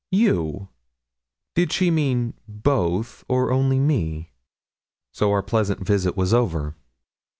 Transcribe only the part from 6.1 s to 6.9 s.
was over.